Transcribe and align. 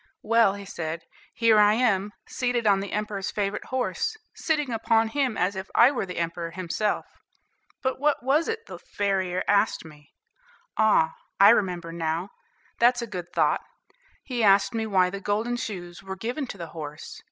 "Well," 0.23 0.55
he 0.55 0.65
said, 0.65 1.03
"here 1.31 1.59
I 1.59 1.75
am, 1.75 2.13
seated 2.27 2.65
on 2.65 2.79
the 2.79 2.91
emperor's 2.91 3.29
favorite 3.29 3.65
horse, 3.65 4.17
sitting 4.33 4.71
upon 4.71 5.09
him 5.09 5.37
as 5.37 5.55
if 5.55 5.69
I 5.75 5.91
were 5.91 6.07
the 6.07 6.17
emperor 6.17 6.49
himself. 6.49 7.05
But 7.83 7.99
what 7.99 8.23
was 8.23 8.47
it 8.47 8.65
the 8.65 8.79
farrier 8.79 9.43
asked 9.47 9.85
me? 9.85 10.15
Ah, 10.75 11.13
I 11.39 11.49
remember 11.49 11.93
now, 11.93 12.31
that's 12.79 13.03
a 13.03 13.05
good 13.05 13.31
thought, 13.31 13.61
he 14.23 14.43
asked 14.43 14.73
me 14.73 14.87
why 14.87 15.11
the 15.11 15.21
golden 15.21 15.55
shoes 15.55 16.01
were 16.01 16.15
given 16.15 16.47
to 16.47 16.57
the 16.57 16.69
horse. 16.73 17.19